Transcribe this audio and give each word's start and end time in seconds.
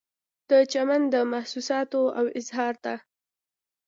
د 0.49 0.51
چمن 0.71 1.01
د 1.13 1.15
محسوساتو 1.31 1.99
و 2.05 2.07
اظهار 2.39 2.73
ته 2.83 2.93